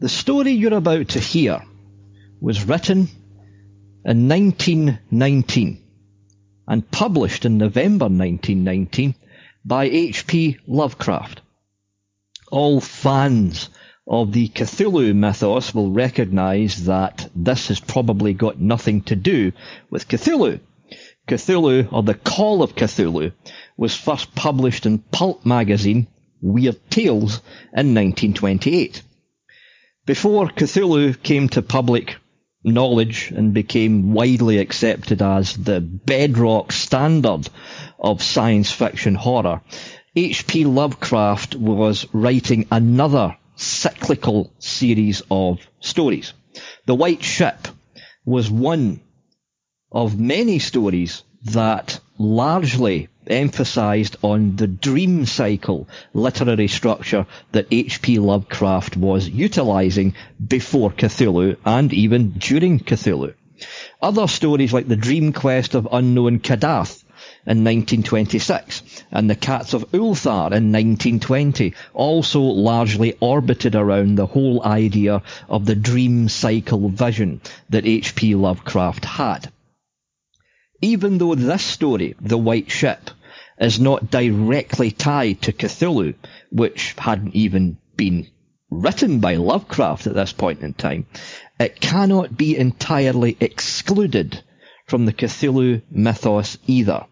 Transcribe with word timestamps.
The 0.00 0.08
story 0.08 0.52
you're 0.52 0.74
about 0.74 1.08
to 1.10 1.18
hear 1.18 1.60
was 2.40 2.64
written 2.64 3.08
in 4.04 4.28
1919 4.28 5.82
and 6.68 6.90
published 6.92 7.44
in 7.44 7.58
November 7.58 8.04
1919 8.04 9.16
by 9.64 9.86
H.P. 9.86 10.58
Lovecraft. 10.68 11.40
All 12.52 12.80
fans 12.80 13.70
of 14.06 14.32
the 14.32 14.46
Cthulhu 14.48 15.16
mythos 15.16 15.74
will 15.74 15.90
recognize 15.90 16.84
that 16.84 17.28
this 17.34 17.66
has 17.66 17.80
probably 17.80 18.34
got 18.34 18.60
nothing 18.60 19.02
to 19.02 19.16
do 19.16 19.50
with 19.90 20.06
Cthulhu. 20.06 20.60
Cthulhu, 21.26 21.92
or 21.92 22.04
The 22.04 22.14
Call 22.14 22.62
of 22.62 22.76
Cthulhu, 22.76 23.32
was 23.76 23.96
first 23.96 24.32
published 24.36 24.86
in 24.86 25.00
pulp 25.00 25.44
magazine 25.44 26.06
Weird 26.40 26.88
Tales 26.88 27.42
in 27.76 27.94
1928. 27.96 29.02
Before 30.08 30.48
Cthulhu 30.48 31.22
came 31.22 31.50
to 31.50 31.60
public 31.60 32.16
knowledge 32.64 33.30
and 33.30 33.52
became 33.52 34.14
widely 34.14 34.56
accepted 34.56 35.20
as 35.20 35.54
the 35.54 35.82
bedrock 35.82 36.72
standard 36.72 37.50
of 38.00 38.22
science 38.22 38.72
fiction 38.72 39.14
horror, 39.14 39.60
H.P. 40.16 40.64
Lovecraft 40.64 41.56
was 41.56 42.06
writing 42.14 42.66
another 42.70 43.36
cyclical 43.56 44.50
series 44.58 45.20
of 45.30 45.58
stories. 45.80 46.32
The 46.86 46.94
White 46.94 47.22
Ship 47.22 47.68
was 48.24 48.50
one 48.50 49.02
of 49.92 50.18
many 50.18 50.58
stories 50.58 51.22
that 51.42 52.00
largely 52.18 53.08
emphasized 53.28 54.16
on 54.22 54.56
the 54.56 54.66
dream 54.66 55.24
cycle 55.24 55.88
literary 56.12 56.68
structure 56.68 57.26
that 57.52 57.68
H.P. 57.70 58.18
Lovecraft 58.18 58.96
was 58.96 59.28
utilizing 59.28 60.14
before 60.44 60.90
Cthulhu 60.90 61.56
and 61.64 61.92
even 61.92 62.32
during 62.32 62.80
Cthulhu. 62.80 63.34
Other 64.00 64.28
stories 64.28 64.72
like 64.72 64.88
the 64.88 64.96
Dream 64.96 65.32
Quest 65.32 65.74
of 65.74 65.88
Unknown 65.90 66.38
Kadath 66.40 67.02
in 67.46 67.64
1926 67.64 68.82
and 69.10 69.28
the 69.28 69.34
Cats 69.34 69.74
of 69.74 69.90
Ulthar 69.92 70.52
in 70.52 70.72
1920 70.72 71.74
also 71.94 72.40
largely 72.40 73.16
orbited 73.20 73.74
around 73.74 74.14
the 74.14 74.26
whole 74.26 74.64
idea 74.64 75.22
of 75.48 75.66
the 75.66 75.74
dream 75.74 76.28
cycle 76.28 76.88
vision 76.88 77.40
that 77.70 77.86
H.P. 77.86 78.34
Lovecraft 78.34 79.04
had. 79.04 79.50
Even 80.80 81.18
though 81.18 81.34
this 81.34 81.62
story, 81.62 82.14
The 82.20 82.38
White 82.38 82.70
Ship, 82.70 83.10
is 83.60 83.80
not 83.80 84.10
directly 84.10 84.92
tied 84.92 85.42
to 85.42 85.52
Cthulhu, 85.52 86.14
which 86.50 86.94
hadn't 86.96 87.34
even 87.34 87.78
been 87.96 88.28
written 88.70 89.18
by 89.18 89.34
Lovecraft 89.34 90.06
at 90.06 90.14
this 90.14 90.32
point 90.32 90.60
in 90.60 90.74
time, 90.74 91.06
it 91.58 91.80
cannot 91.80 92.36
be 92.36 92.56
entirely 92.56 93.36
excluded 93.40 94.40
from 94.86 95.04
the 95.04 95.12
Cthulhu 95.12 95.82
mythos 95.90 96.58
either, 96.66 97.06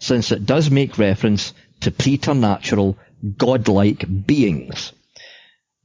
since 0.00 0.32
it 0.32 0.44
does 0.44 0.70
make 0.70 0.98
reference 0.98 1.54
to 1.80 1.90
preternatural, 1.92 2.98
godlike 3.36 4.04
beings. 4.26 4.92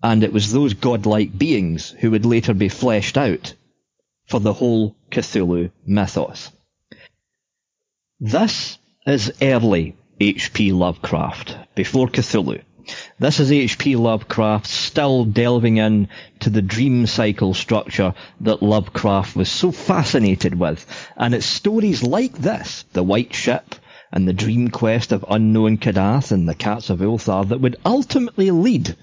And 0.02 0.23
it 0.23 0.33
was 0.33 0.52
those 0.52 0.73
godlike 0.73 1.38
beings 1.38 1.92
who 1.99 2.11
would 2.11 2.25
later 2.25 2.55
be 2.55 2.69
fleshed 2.69 3.17
out 3.17 3.53
for 4.25 4.39
the 4.39 4.53
whole 4.53 4.95
Cthulhu 5.11 5.69
mythos. 5.86 6.49
This 8.23 8.77
is 9.08 9.33
early 9.41 9.95
H.P. 10.19 10.73
Lovecraft, 10.73 11.58
before 11.73 12.08
Cthulhu. 12.08 12.61
This 13.17 13.39
is 13.39 13.52
H.P. 13.52 13.95
Lovecraft 13.95 14.67
still 14.67 15.25
delving 15.25 15.77
in 15.77 16.08
to 16.42 16.52
the 16.52 16.61
dream 16.61 17.08
cycle 17.08 17.55
structure 17.55 18.14
that 18.42 18.61
Lovecraft 18.61 19.36
was 19.36 19.49
so 19.49 19.72
fascinated 19.72 20.53
with. 20.53 20.86
And 21.17 21.33
it's 21.33 21.48
stories 21.48 22.04
like 22.04 22.33
this, 22.33 22.86
The 22.93 23.02
White 23.02 23.33
Ship, 23.33 23.73
and 24.11 24.27
the 24.27 24.33
dream 24.33 24.67
quest 24.67 25.11
of 25.11 25.26
unknown 25.27 25.80
Kadath 25.80 26.32
and 26.32 26.48
the 26.48 26.53
Cats 26.53 26.92
of 26.92 26.99
Ulthar 26.99 27.49
that 27.49 27.61
would 27.61 27.77
ultimately 27.83 28.52
lead 28.52 28.95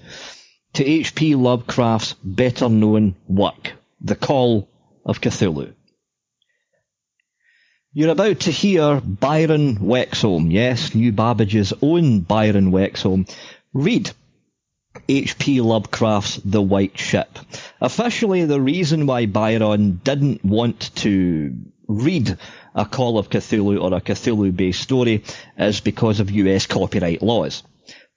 to 0.75 0.85
H.P. 0.85 1.35
Lovecraft's 1.35 2.15
better 2.23 2.69
known 2.69 3.17
work, 3.27 3.73
The 3.99 4.15
Call 4.15 4.69
of 5.05 5.19
Cthulhu. 5.19 5.73
You're 7.91 8.11
about 8.11 8.41
to 8.41 8.51
hear 8.51 9.01
Byron 9.01 9.79
Wexholm, 9.79 10.51
yes, 10.51 10.93
New 10.93 11.11
Babbage's 11.11 11.73
own 11.81 12.19
Byron 12.19 12.71
Wexholm, 12.71 13.27
read 13.73 14.11
H.P. 15.07 15.61
Lovecraft's 15.61 16.39
The 16.45 16.61
White 16.61 16.99
Ship. 16.99 17.39
Officially, 17.81 18.45
the 18.45 18.61
reason 18.61 19.07
why 19.07 19.25
Byron 19.25 20.01
didn't 20.03 20.45
want 20.45 20.95
to 20.97 21.55
read 21.87 22.37
a 22.75 22.85
Call 22.85 23.17
of 23.17 23.31
Cthulhu 23.31 23.81
or 23.81 23.97
a 23.97 24.01
Cthulhu 24.01 24.55
based 24.55 24.83
story 24.83 25.23
is 25.57 25.81
because 25.81 26.19
of 26.19 26.29
US 26.29 26.67
copyright 26.67 27.23
laws. 27.23 27.63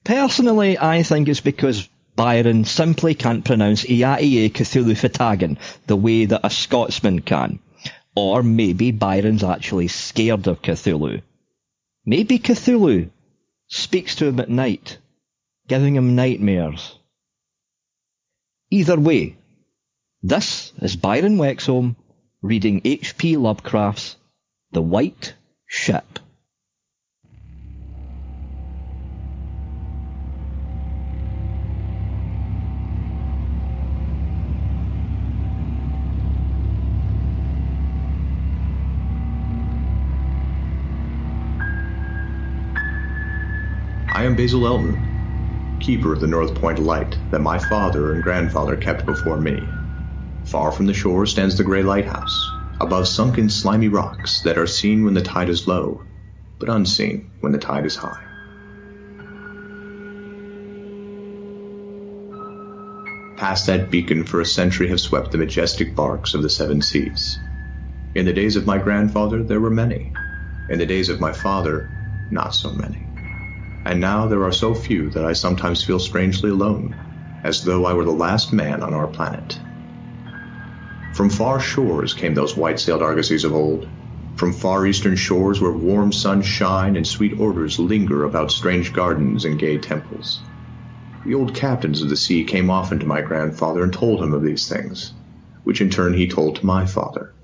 Personally, 0.04 0.76
I 0.78 1.02
think 1.02 1.28
it's 1.28 1.40
because 1.40 1.88
Byron 2.14 2.66
simply 2.66 3.14
can't 3.14 3.42
pronounce 3.42 3.84
Iaea 3.84 4.52
Cthulhu 4.52 4.92
Fhtagn 4.92 5.56
the 5.86 5.96
way 5.96 6.26
that 6.26 6.44
a 6.44 6.50
Scotsman 6.50 7.20
can. 7.20 7.58
Or 8.14 8.42
maybe 8.42 8.90
Byron's 8.90 9.42
actually 9.42 9.88
scared 9.88 10.46
of 10.46 10.62
Cthulhu. 10.62 11.22
Maybe 12.04 12.38
Cthulhu 12.38 13.10
speaks 13.68 14.16
to 14.16 14.26
him 14.26 14.40
at 14.40 14.50
night, 14.50 14.98
giving 15.66 15.96
him 15.96 16.14
nightmares. 16.14 16.98
Either 18.70 18.98
way, 18.98 19.36
this 20.22 20.72
is 20.80 20.96
Byron 20.96 21.36
Wexholm 21.36 21.96
reading 22.42 22.80
H.P. 22.84 23.36
Lovecraft's 23.36 24.16
The 24.72 24.82
White 24.82 25.34
Ship. 25.66 26.18
Am 44.32 44.36
Basil 44.36 44.66
Elton, 44.66 44.98
keeper 45.78 46.14
of 46.14 46.20
the 46.20 46.26
North 46.26 46.54
Point 46.54 46.78
light 46.78 47.18
that 47.30 47.42
my 47.42 47.58
father 47.58 48.14
and 48.14 48.22
grandfather 48.22 48.76
kept 48.76 49.04
before 49.04 49.38
me. 49.38 49.62
Far 50.44 50.72
from 50.72 50.86
the 50.86 50.94
shore 50.94 51.26
stands 51.26 51.58
the 51.58 51.64
gray 51.64 51.82
lighthouse, 51.82 52.50
above 52.80 53.06
sunken 53.06 53.50
slimy 53.50 53.88
rocks 53.88 54.40
that 54.40 54.56
are 54.56 54.66
seen 54.66 55.04
when 55.04 55.12
the 55.12 55.20
tide 55.20 55.50
is 55.50 55.68
low, 55.68 56.00
but 56.58 56.70
unseen 56.70 57.30
when 57.40 57.52
the 57.52 57.58
tide 57.58 57.84
is 57.84 57.94
high. 57.94 58.22
Past 63.36 63.66
that 63.66 63.90
beacon 63.90 64.24
for 64.24 64.40
a 64.40 64.46
century 64.46 64.88
have 64.88 65.00
swept 65.00 65.32
the 65.32 65.36
majestic 65.36 65.94
barks 65.94 66.32
of 66.32 66.40
the 66.40 66.48
seven 66.48 66.80
seas. 66.80 67.38
In 68.14 68.24
the 68.24 68.32
days 68.32 68.56
of 68.56 68.64
my 68.66 68.78
grandfather 68.78 69.42
there 69.42 69.60
were 69.60 69.68
many, 69.68 70.10
in 70.70 70.78
the 70.78 70.86
days 70.86 71.10
of 71.10 71.20
my 71.20 71.32
father 71.32 71.86
not 72.30 72.54
so 72.54 72.72
many 72.72 73.11
and 73.84 74.00
now 74.00 74.28
there 74.28 74.44
are 74.44 74.52
so 74.52 74.74
few 74.74 75.10
that 75.10 75.24
I 75.24 75.32
sometimes 75.32 75.82
feel 75.82 75.98
strangely 75.98 76.50
alone, 76.50 76.94
as 77.42 77.62
though 77.62 77.84
I 77.84 77.94
were 77.94 78.04
the 78.04 78.12
last 78.12 78.52
man 78.52 78.80
on 78.80 78.94
our 78.94 79.08
planet. 79.08 79.58
From 81.14 81.28
far 81.28 81.58
shores 81.58 82.14
came 82.14 82.34
those 82.34 82.56
white-sailed 82.56 83.02
argosies 83.02 83.44
of 83.44 83.52
old, 83.52 83.86
from 84.36 84.52
far 84.52 84.86
eastern 84.86 85.16
shores 85.16 85.60
where 85.60 85.72
warm 85.76 86.12
suns 86.12 86.46
shine 86.46 86.94
and 86.96 87.04
sweet 87.06 87.34
odors 87.40 87.80
linger 87.80 88.22
about 88.22 88.52
strange 88.52 88.92
gardens 88.92 89.44
and 89.44 89.58
gay 89.58 89.78
temples. 89.78 90.48
The 91.24 91.34
old 91.34 91.52
captains 91.52 92.02
of 92.02 92.08
the 92.08 92.16
sea 92.16 92.44
came 92.44 92.70
often 92.70 93.00
to 93.00 93.06
my 93.06 93.20
grandfather 93.20 93.82
and 93.82 93.92
told 93.92 94.22
him 94.22 94.32
of 94.32 94.44
these 94.44 94.68
things, 94.68 95.14
which 95.64 95.80
in 95.80 95.90
turn 95.90 96.14
he 96.14 96.28
told 96.28 96.54
to 96.56 96.66
my 96.66 96.86
father, 96.86 97.34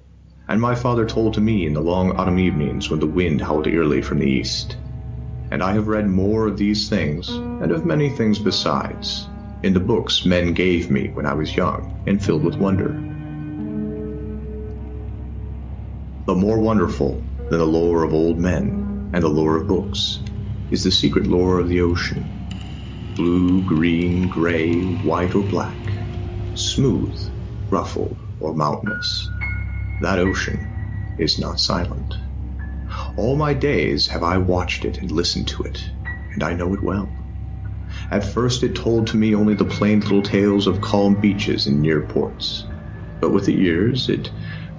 and 0.47 0.61
my 0.61 0.77
father 0.77 1.05
told 1.05 1.35
to 1.35 1.41
me 1.41 1.67
in 1.67 1.75
the 1.75 1.81
long 1.83 2.13
autumn 2.13 2.39
evenings 2.39 2.89
when 2.91 3.01
the 3.01 3.09
wind 3.09 3.41
howled 3.41 3.67
eerily 3.67 4.01
from 4.01 4.21
the 4.21 4.31
east 4.31 4.77
and 5.51 5.63
I 5.63 5.73
have 5.73 5.89
read 5.89 6.09
more 6.09 6.47
of 6.47 6.57
these 6.57 6.89
things, 6.89 7.29
and 7.29 7.71
of 7.73 7.87
many 7.87 8.11
things 8.11 8.39
besides, 8.39 9.27
in 9.63 9.73
the 9.73 9.81
books 9.81 10.25
men 10.25 10.53
gave 10.53 10.91
me 10.91 11.09
when 11.15 11.27
I 11.27 11.35
was 11.35 11.57
young 11.57 12.03
and 12.07 12.23
filled 12.23 12.45
with 12.45 12.57
wonder. 12.57 12.91
But 16.27 16.37
more 16.37 16.61
wonderful 16.61 17.25
than 17.51 17.59
the 17.59 17.67
lore 17.67 18.05
of 18.05 18.13
old 18.13 18.39
men 18.39 19.11
and 19.15 19.23
the 19.23 19.29
lore 19.29 19.57
of 19.57 19.67
books 19.67 20.21
is 20.71 20.85
the 20.85 20.91
secret 20.91 21.27
lore 21.27 21.59
of 21.59 21.69
the 21.69 21.81
ocean. 21.81 22.29
Blue, 23.17 23.63
green, 23.63 24.29
gray, 24.29 24.71
white, 24.71 25.35
or 25.35 25.43
black, 25.43 25.79
smooth, 26.55 27.19
ruffled, 27.71 28.19
or 28.41 28.55
mountainous. 28.55 29.29
That 30.01 30.19
ocean 30.19 31.17
is 31.19 31.39
not 31.39 31.59
silent. 31.59 32.15
All 33.17 33.37
my 33.37 33.53
days 33.53 34.07
have 34.07 34.23
I 34.23 34.39
watched 34.39 34.83
it 34.87 34.97
and 35.03 35.11
listened 35.11 35.47
to 35.49 35.63
it, 35.63 35.91
and 36.33 36.43
I 36.43 36.55
know 36.55 36.73
it 36.73 36.83
well. 36.83 37.13
At 38.11 38.25
first 38.25 38.63
it 38.63 38.75
told 38.75 39.07
to 39.09 39.19
me 39.19 39.35
only 39.35 39.53
the 39.53 39.67
plain 39.67 40.01
little 40.01 40.23
tales 40.23 40.67
of 40.67 40.81
calm 40.81 41.21
beaches 41.21 41.67
and 41.67 41.83
near 41.83 42.01
ports, 42.01 42.65
but 43.21 43.31
with 43.31 43.45
the 43.45 43.53
years 43.53 44.09
it 44.09 44.31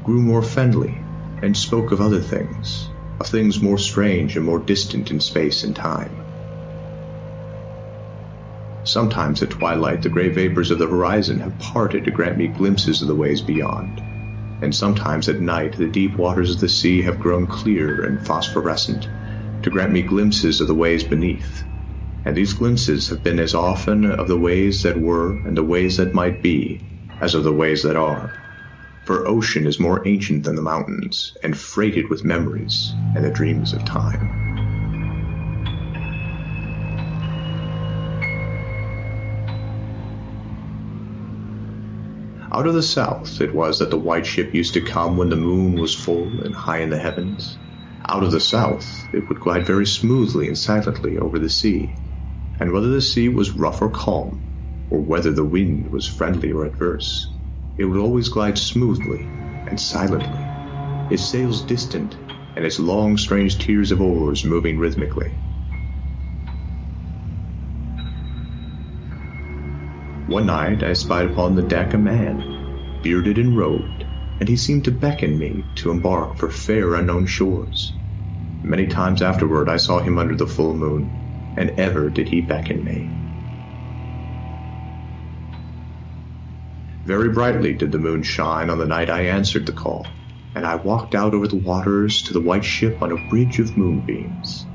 grew 0.02 0.24
more 0.24 0.42
friendly 0.42 1.06
and 1.44 1.56
spoke 1.56 1.92
of 1.92 2.02
other 2.02 2.20
things, 2.20 2.90
of 3.20 3.28
things 3.28 3.62
more 3.62 3.78
strange 3.78 4.36
and 4.36 4.44
more 4.44 4.58
distant 4.58 5.12
in 5.12 5.20
space 5.20 5.64
and 5.64 5.76
time. 5.76 6.24
Sometimes 8.84 9.44
at 9.44 9.52
twilight 9.52 10.02
the 10.02 10.10
gray 10.10 10.30
vapors 10.30 10.72
of 10.72 10.80
the 10.80 10.88
horizon 10.88 11.42
have 11.42 11.60
parted 11.60 12.06
to 12.06 12.12
grant 12.12 12.40
me 12.40 12.48
glimpses 12.48 13.04
of 13.04 13.08
the 13.08 13.16
ways 13.16 13.44
beyond, 13.44 14.02
and 14.62 14.76
sometimes 14.76 15.30
at 15.30 15.40
night 15.40 15.78
the 15.78 15.88
deep 15.90 16.18
waters 16.18 16.52
of 16.52 16.60
the 16.60 16.70
sea 16.70 17.02
have 17.04 17.20
grown 17.20 17.48
clear 17.48 18.02
and 18.04 18.26
phosphorescent 18.26 19.08
to 19.62 19.70
grant 19.70 19.92
me 19.92 20.02
glimpses 20.02 20.62
of 20.62 20.68
the 20.68 20.76
ways 20.76 21.04
beneath. 21.04 21.64
And 22.26 22.36
these 22.36 22.54
glimpses 22.54 23.10
have 23.10 23.24
been 23.24 23.40
as 23.40 23.54
often 23.56 24.06
of 24.06 24.28
the 24.28 24.38
ways 24.40 24.84
that 24.84 25.00
were 25.00 25.42
and 25.46 25.58
the 25.58 25.64
ways 25.64 25.98
that 25.98 26.14
might 26.14 26.42
be 26.42 26.86
as 27.22 27.36
of 27.36 27.44
the 27.44 27.54
ways 27.54 27.84
that 27.84 27.96
are. 27.96 28.34
For 29.06 29.28
ocean 29.28 29.66
is 29.66 29.80
more 29.80 30.08
ancient 30.08 30.44
than 30.44 30.56
the 30.56 30.62
mountains, 30.62 31.36
and 31.44 31.58
freighted 31.58 32.10
with 32.10 32.26
memories 32.26 32.96
and 33.16 33.26
the 33.26 33.32
dreams 33.32 33.74
of 33.74 33.84
time. 33.86 34.34
Out 42.52 42.66
of 42.66 42.74
the 42.74 42.82
south 42.82 43.40
it 43.42 43.54
was 43.54 43.78
that 43.78 43.92
the 43.92 43.98
white 44.00 44.26
ship 44.26 44.56
used 44.56 44.74
to 44.74 44.82
come 44.82 45.18
when 45.18 45.30
the 45.30 45.36
moon 45.36 45.78
was 45.78 45.94
full 45.94 46.42
and 46.42 46.56
high 46.56 46.80
in 46.80 46.90
the 46.90 46.98
heavens. 46.98 47.60
Out 48.08 48.24
of 48.24 48.32
the 48.32 48.40
south 48.40 49.08
it 49.14 49.30
would 49.30 49.40
glide 49.40 49.68
very 49.68 49.86
smoothly 49.86 50.48
and 50.48 50.58
silently 50.58 51.16
over 51.16 51.38
the 51.38 51.48
sea, 51.48 51.96
and 52.60 52.72
whether 52.72 52.90
the 52.90 53.04
sea 53.04 53.30
was 53.30 53.52
rough 53.52 53.84
or 53.84 53.92
calm, 53.92 54.42
or 54.90 55.00
whether 55.00 55.32
the 55.32 55.46
wind 55.46 55.90
was 55.92 56.08
friendly 56.08 56.52
or 56.52 56.66
adverse, 56.66 57.36
it 57.78 57.86
would 57.86 58.00
always 58.00 58.30
glide 58.30 58.58
smoothly 58.58 59.30
and 59.68 59.80
silently, 59.80 60.50
its 61.08 61.30
sails 61.30 61.64
distant 61.64 62.18
and 62.56 62.66
its 62.66 62.80
long 62.80 63.16
strange 63.16 63.60
tiers 63.60 63.92
of 63.92 64.02
oars 64.02 64.44
moving 64.44 64.80
rhythmically. 64.80 65.38
One 70.30 70.46
night 70.46 70.84
I 70.84 70.94
spied 70.94 71.26
upon 71.26 71.56
the 71.56 71.64
deck 71.64 71.92
a 71.96 71.98
man, 71.98 72.46
bearded 73.02 73.40
and 73.40 73.58
robed, 73.58 74.06
and 74.40 74.48
he 74.48 74.56
seemed 74.56 74.86
to 74.86 74.92
beckon 74.92 75.40
me 75.40 75.66
to 75.78 75.90
embark 75.90 76.38
for 76.38 76.52
fair 76.52 76.94
unknown 76.94 77.26
shores. 77.26 77.98
Many 78.62 78.86
times 78.86 79.24
afterward 79.24 79.68
I 79.68 79.78
saw 79.78 80.02
him 80.02 80.20
under 80.20 80.36
the 80.36 80.46
full 80.46 80.76
moon, 80.76 81.14
and 81.56 81.72
ever 81.72 82.12
did 82.12 82.28
he 82.30 82.42
beckon 82.42 82.84
me. 82.84 83.10
Very 87.06 87.30
brightly 87.30 87.74
did 87.74 87.92
the 87.92 87.98
moon 87.98 88.22
shine 88.22 88.70
on 88.70 88.78
the 88.78 88.86
night 88.86 89.10
I 89.10 89.22
answered 89.22 89.66
the 89.66 89.74
call, 89.74 90.06
and 90.54 90.64
I 90.64 90.76
walked 90.76 91.16
out 91.16 91.34
over 91.34 91.48
the 91.48 91.56
waters 91.56 92.22
to 92.22 92.34
the 92.34 92.42
white 92.42 92.66
ship 92.66 93.02
on 93.02 93.12
a 93.12 93.18
bridge 93.18 93.58
of 93.58 93.76
moonbeams. 93.76 94.68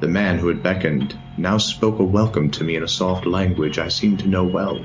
The 0.00 0.08
man 0.08 0.40
who 0.40 0.48
had 0.48 0.60
beckoned 0.60 1.21
now 1.38 1.56
spoke 1.56 1.98
a 1.98 2.04
welcome 2.04 2.50
to 2.50 2.62
me 2.62 2.76
in 2.76 2.82
a 2.82 2.88
soft 2.88 3.24
language 3.24 3.78
I 3.78 3.88
seemed 3.88 4.18
to 4.20 4.28
know 4.28 4.44
well, 4.44 4.76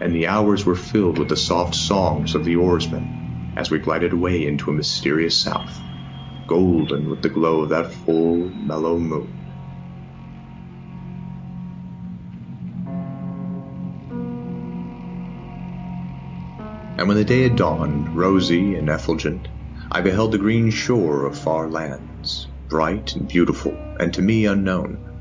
and 0.00 0.14
the 0.14 0.28
hours 0.28 0.64
were 0.64 0.76
filled 0.76 1.18
with 1.18 1.28
the 1.28 1.36
soft 1.36 1.74
songs 1.74 2.36
of 2.36 2.44
the 2.44 2.56
oarsmen 2.56 3.52
as 3.56 3.70
we 3.70 3.78
glided 3.80 4.12
away 4.12 4.46
into 4.46 4.70
a 4.70 4.72
mysterious 4.72 5.36
south, 5.36 5.80
golden 6.46 7.10
with 7.10 7.22
the 7.22 7.28
glow 7.28 7.62
of 7.62 7.70
that 7.70 7.92
full, 7.92 8.36
mellow 8.36 8.98
moon. 8.98 9.32
And 16.96 17.08
when 17.08 17.16
the 17.16 17.24
day 17.24 17.42
had 17.42 17.56
dawned, 17.56 18.16
rosy 18.16 18.76
and 18.76 18.88
effulgent, 18.88 19.48
I 19.90 20.00
beheld 20.02 20.30
the 20.30 20.38
green 20.38 20.70
shore 20.70 21.26
of 21.26 21.36
far 21.36 21.68
lands, 21.68 22.46
bright 22.68 23.16
and 23.16 23.26
beautiful, 23.26 23.72
and 23.98 24.14
to 24.14 24.22
me 24.22 24.46
unknown. 24.46 25.13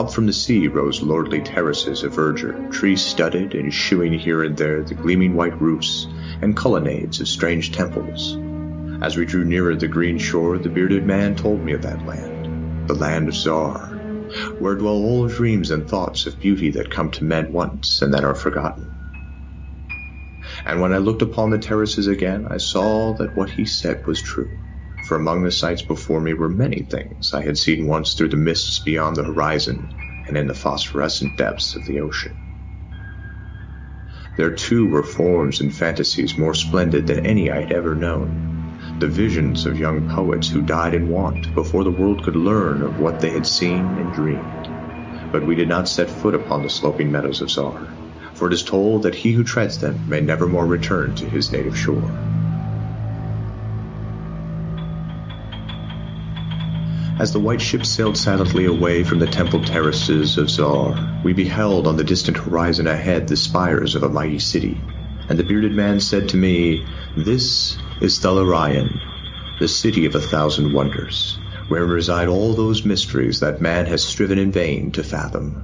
Up 0.00 0.10
from 0.10 0.24
the 0.24 0.32
sea 0.32 0.66
rose 0.66 1.02
lordly 1.02 1.42
terraces 1.42 2.02
of 2.04 2.14
verdure, 2.14 2.54
tree-studded 2.72 3.54
and 3.54 3.70
shewing 3.70 4.14
here 4.14 4.42
and 4.42 4.56
there 4.56 4.82
the 4.82 4.94
gleaming 4.94 5.34
white 5.34 5.60
roofs 5.60 6.06
and 6.40 6.56
colonnades 6.56 7.20
of 7.20 7.28
strange 7.28 7.70
temples. 7.70 8.34
As 9.02 9.18
we 9.18 9.26
drew 9.26 9.44
nearer 9.44 9.76
the 9.76 9.88
green 9.88 10.16
shore, 10.16 10.56
the 10.56 10.70
bearded 10.70 11.04
man 11.04 11.34
told 11.36 11.62
me 11.62 11.74
of 11.74 11.82
that 11.82 12.06
land, 12.06 12.88
the 12.88 12.94
land 12.94 13.28
of 13.28 13.34
Zar, 13.34 13.88
where 14.58 14.74
dwell 14.74 14.94
all 14.94 15.28
dreams 15.28 15.70
and 15.70 15.86
thoughts 15.86 16.24
of 16.26 16.40
beauty 16.40 16.70
that 16.70 16.88
come 16.88 17.10
to 17.10 17.24
men 17.24 17.52
once 17.52 18.00
and 18.00 18.14
then 18.14 18.24
are 18.24 18.34
forgotten. 18.34 18.86
And 20.64 20.80
when 20.80 20.94
I 20.94 20.96
looked 20.98 21.20
upon 21.20 21.50
the 21.50 21.58
terraces 21.58 22.06
again, 22.06 22.46
I 22.48 22.56
saw 22.56 23.12
that 23.18 23.36
what 23.36 23.50
he 23.50 23.66
said 23.66 24.06
was 24.06 24.22
true 24.22 24.48
for 25.10 25.16
among 25.16 25.42
the 25.42 25.50
sights 25.50 25.82
before 25.82 26.20
me 26.20 26.32
were 26.32 26.48
many 26.48 26.82
things 26.88 27.34
I 27.34 27.42
had 27.42 27.58
seen 27.58 27.88
once 27.88 28.14
through 28.14 28.28
the 28.28 28.36
mists 28.36 28.78
beyond 28.78 29.16
the 29.16 29.24
horizon 29.24 29.88
and 30.28 30.36
in 30.36 30.46
the 30.46 30.54
phosphorescent 30.54 31.36
depths 31.36 31.74
of 31.74 31.84
the 31.84 31.98
ocean. 31.98 32.30
There 34.36 34.52
too 34.52 34.86
were 34.86 35.02
forms 35.02 35.60
and 35.60 35.74
fantasies 35.74 36.38
more 36.38 36.54
splendid 36.54 37.08
than 37.08 37.26
any 37.26 37.50
I 37.50 37.62
had 37.62 37.72
ever 37.72 37.96
known, 37.96 39.00
the 39.00 39.08
visions 39.08 39.66
of 39.66 39.80
young 39.80 40.08
poets 40.08 40.48
who 40.48 40.62
died 40.62 40.94
in 40.94 41.08
want 41.08 41.52
before 41.56 41.82
the 41.82 41.90
world 41.90 42.22
could 42.22 42.36
learn 42.36 42.80
of 42.80 43.00
what 43.00 43.18
they 43.18 43.30
had 43.32 43.46
seen 43.46 43.98
and 43.98 44.12
dreamed. 44.14 44.68
But 45.32 45.44
we 45.44 45.56
did 45.56 45.68
not 45.68 45.88
set 45.88 46.08
foot 46.08 46.36
upon 46.36 46.62
the 46.62 46.70
sloping 46.70 47.10
meadows 47.10 47.40
of 47.42 47.50
Zar, 47.50 47.96
for 48.36 48.46
it 48.46 48.54
is 48.54 48.62
told 48.62 49.02
that 49.02 49.16
he 49.16 49.32
who 49.32 49.42
treads 49.42 49.78
them 49.78 50.08
may 50.08 50.20
never 50.20 50.46
more 50.46 50.66
return 50.66 51.16
to 51.16 51.28
his 51.28 51.50
native 51.50 51.76
shore. 51.76 52.49
As 57.20 57.32
the 57.32 57.38
white 57.38 57.60
ship 57.60 57.84
sailed 57.84 58.16
silently 58.16 58.64
away 58.64 59.04
from 59.04 59.18
the 59.18 59.26
temple 59.26 59.60
terraces 59.60 60.38
of 60.38 60.48
Zar, 60.48 61.18
we 61.22 61.34
beheld 61.34 61.86
on 61.86 61.98
the 61.98 62.02
distant 62.02 62.38
horizon 62.38 62.86
ahead 62.86 63.28
the 63.28 63.36
spires 63.36 63.94
of 63.94 64.02
a 64.02 64.08
mighty 64.08 64.38
city, 64.38 64.86
and 65.28 65.38
the 65.38 65.44
bearded 65.44 65.74
man 65.74 66.00
said 66.00 66.30
to 66.30 66.38
me, 66.38 66.86
This 67.14 67.76
is 68.00 68.18
Thalarion, 68.20 69.02
the 69.58 69.68
city 69.68 70.06
of 70.06 70.14
a 70.14 70.20
thousand 70.22 70.72
wonders, 70.72 71.38
wherein 71.68 71.90
reside 71.90 72.28
all 72.28 72.54
those 72.54 72.86
mysteries 72.86 73.40
that 73.40 73.60
man 73.60 73.84
has 73.84 74.02
striven 74.02 74.38
in 74.38 74.50
vain 74.50 74.90
to 74.92 75.02
fathom. 75.02 75.62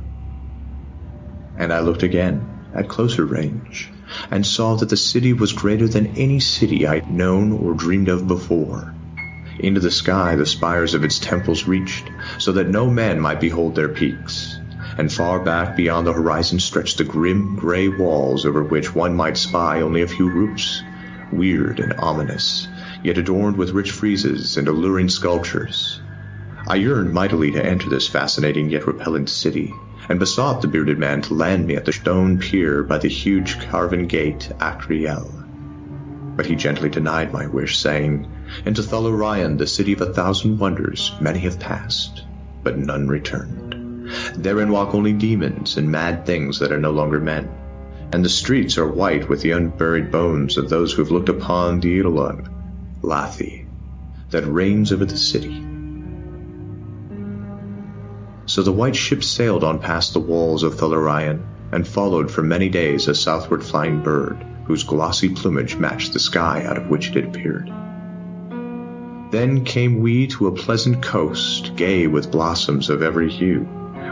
And 1.56 1.72
I 1.72 1.80
looked 1.80 2.02
again, 2.02 2.50
at 2.74 2.90
closer 2.90 3.24
range, 3.24 3.90
and 4.30 4.44
saw 4.44 4.76
that 4.76 4.90
the 4.90 4.96
city 4.98 5.32
was 5.32 5.54
greater 5.54 5.88
than 5.88 6.08
any 6.08 6.38
city 6.38 6.86
I 6.86 6.96
had 6.96 7.08
known 7.08 7.50
or 7.50 7.72
dreamed 7.72 8.10
of 8.10 8.26
before. 8.26 8.95
Into 9.58 9.80
the 9.80 9.90
sky 9.90 10.36
the 10.36 10.44
spires 10.44 10.92
of 10.92 11.02
its 11.02 11.18
temples 11.18 11.66
reached, 11.66 12.10
so 12.36 12.52
that 12.52 12.68
no 12.68 12.90
man 12.90 13.18
might 13.18 13.40
behold 13.40 13.74
their 13.74 13.88
peaks, 13.88 14.58
and 14.98 15.10
far 15.10 15.40
back 15.42 15.74
beyond 15.74 16.06
the 16.06 16.12
horizon 16.12 16.60
stretched 16.60 16.98
the 16.98 17.04
grim 17.04 17.54
gray 17.56 17.88
walls 17.88 18.44
over 18.44 18.62
which 18.62 18.94
one 18.94 19.16
might 19.16 19.38
spy 19.38 19.80
only 19.80 20.02
a 20.02 20.06
few 20.06 20.28
roofs, 20.28 20.82
weird 21.32 21.80
and 21.80 21.94
ominous, 21.98 22.68
yet 23.02 23.16
adorned 23.16 23.56
with 23.56 23.70
rich 23.70 23.92
friezes 23.92 24.58
and 24.58 24.68
alluring 24.68 25.08
sculptures. 25.08 26.02
I 26.68 26.74
yearned 26.74 27.14
mightily 27.14 27.50
to 27.52 27.64
enter 27.64 27.88
this 27.88 28.08
fascinating 28.08 28.68
yet 28.68 28.86
repellent 28.86 29.30
city, 29.30 29.72
and 30.10 30.18
besought 30.18 30.60
the 30.60 30.68
bearded 30.68 30.98
man 30.98 31.22
to 31.22 31.34
land 31.34 31.66
me 31.66 31.76
at 31.76 31.86
the 31.86 31.94
stone 31.94 32.38
pier 32.38 32.82
by 32.82 32.98
the 32.98 33.08
huge 33.08 33.58
carven 33.58 34.06
gate 34.06 34.50
Akariel. 34.60 35.45
But 36.36 36.46
he 36.46 36.54
gently 36.54 36.90
denied 36.90 37.32
my 37.32 37.46
wish, 37.46 37.78
saying, 37.78 38.28
Into 38.66 38.82
Thalarion, 38.82 39.56
the 39.56 39.66
city 39.66 39.94
of 39.94 40.02
a 40.02 40.12
thousand 40.12 40.58
wonders, 40.58 41.12
many 41.20 41.38
have 41.40 41.58
passed, 41.58 42.24
but 42.62 42.78
none 42.78 43.08
returned. 43.08 44.10
Therein 44.36 44.70
walk 44.70 44.94
only 44.94 45.14
demons 45.14 45.76
and 45.78 45.90
mad 45.90 46.26
things 46.26 46.58
that 46.58 46.72
are 46.72 46.78
no 46.78 46.90
longer 46.90 47.20
men, 47.20 47.48
and 48.12 48.24
the 48.24 48.28
streets 48.28 48.78
are 48.78 48.86
white 48.86 49.28
with 49.28 49.40
the 49.40 49.50
unburied 49.52 50.12
bones 50.12 50.58
of 50.58 50.68
those 50.68 50.92
who 50.92 51.02
have 51.02 51.10
looked 51.10 51.28
upon 51.28 51.80
the 51.80 51.88
Eidolon, 51.88 52.48
Lathi, 53.02 53.66
that 54.30 54.46
reigns 54.46 54.92
over 54.92 55.04
the 55.04 55.16
city. 55.16 55.64
So 58.46 58.62
the 58.62 58.72
white 58.72 58.94
ship 58.94 59.24
sailed 59.24 59.64
on 59.64 59.80
past 59.80 60.12
the 60.12 60.20
walls 60.20 60.62
of 60.62 60.74
Thalarion, 60.74 61.42
and 61.72 61.86
followed 61.86 62.30
for 62.30 62.42
many 62.42 62.68
days 62.68 63.08
a 63.08 63.14
southward 63.14 63.64
flying 63.64 64.02
bird, 64.02 64.44
whose 64.66 64.82
glossy 64.82 65.28
plumage 65.28 65.76
matched 65.76 66.12
the 66.12 66.18
sky 66.18 66.64
out 66.66 66.76
of 66.76 66.88
which 66.88 67.08
it 67.08 67.14
had 67.14 67.24
appeared. 67.26 67.70
Then 69.30 69.64
came 69.64 70.00
we 70.00 70.26
to 70.28 70.48
a 70.48 70.52
pleasant 70.52 71.02
coast, 71.02 71.76
gay 71.76 72.06
with 72.06 72.30
blossoms 72.30 72.90
of 72.90 73.02
every 73.02 73.30
hue, 73.30 73.60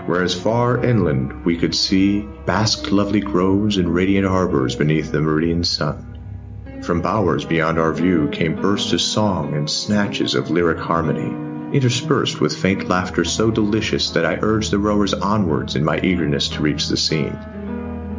where 0.06 0.22
as 0.22 0.34
far 0.34 0.84
inland 0.84 1.44
we 1.44 1.56
could 1.56 1.74
see 1.74 2.28
basked 2.46 2.92
lovely 2.92 3.20
groves 3.20 3.76
and 3.76 3.94
radiant 3.94 4.26
harbors 4.26 4.76
beneath 4.76 5.10
the 5.10 5.20
meridian 5.20 5.64
sun. 5.64 6.18
From 6.82 7.00
bowers 7.00 7.44
beyond 7.44 7.78
our 7.78 7.92
view 7.92 8.28
came 8.30 8.60
bursts 8.60 8.92
of 8.92 9.00
song 9.00 9.54
and 9.54 9.70
snatches 9.70 10.34
of 10.34 10.50
lyric 10.50 10.78
harmony, 10.78 11.30
interspersed 11.74 12.40
with 12.40 12.56
faint 12.56 12.88
laughter 12.88 13.24
so 13.24 13.50
delicious 13.50 14.10
that 14.10 14.24
I 14.24 14.38
urged 14.42 14.70
the 14.70 14.78
rowers 14.78 15.14
onwards 15.14 15.76
in 15.76 15.84
my 15.84 15.98
eagerness 16.00 16.48
to 16.50 16.62
reach 16.62 16.88
the 16.88 16.96
scene. 16.96 17.36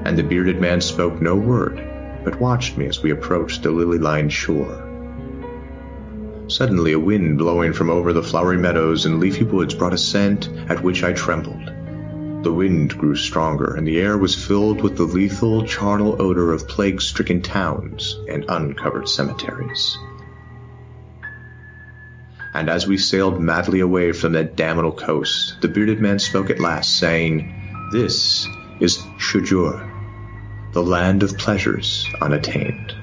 And 0.04 0.18
the 0.18 0.24
bearded 0.24 0.60
man 0.60 0.82
spoke 0.82 1.22
no 1.22 1.36
word, 1.36 1.95
but 2.26 2.42
watched 2.42 2.76
me 2.76 2.88
as 2.88 3.02
we 3.02 3.12
approached 3.12 3.64
the 3.64 3.72
lily-lined 3.72 4.34
shore. 4.34 4.82
Suddenly 6.48 6.92
a 6.94 7.00
wind 7.00 7.38
blowing 7.38 7.72
from 7.72 7.90
over 7.90 8.12
the 8.12 8.22
flowery 8.22 8.58
meadows 8.58 9.06
and 9.06 9.20
leafy 9.20 9.44
woods 9.44 9.74
brought 9.74 9.94
a 9.94 9.98
scent 9.98 10.50
at 10.68 10.84
which 10.84 11.04
I 11.04 11.14
trembled. 11.14 11.72
The 12.44 12.54
wind 12.54 12.98
grew 12.98 13.16
stronger, 13.16 13.74
and 13.76 13.88
the 13.88 14.00
air 14.00 14.18
was 14.18 14.36
filled 14.36 14.82
with 14.82 14.98
the 14.98 15.06
lethal, 15.06 15.66
charnel 15.66 16.22
odor 16.22 16.52
of 16.52 16.68
plague-stricken 16.68 17.42
towns 17.42 18.20
and 18.30 18.46
uncovered 18.48 19.08
cemeteries. 19.08 19.98
And 22.54 22.70
as 22.70 22.88
we 22.88 22.98
sailed 22.98 23.42
madly 23.42 23.80
away 23.80 24.12
from 24.12 24.34
that 24.34 24.56
damnable 24.56 24.92
coast, 24.92 25.56
the 25.62 25.68
bearded 25.68 26.00
man 26.00 26.20
spoke 26.20 26.50
at 26.50 26.60
last, 26.60 26.98
saying, 26.98 27.90
This 27.92 28.48
is 28.80 28.98
Shujur, 29.20 29.95
the 30.76 30.84
land 30.84 31.24
of 31.24 31.38
pleasures 31.38 32.06
unattained. 32.22 32.94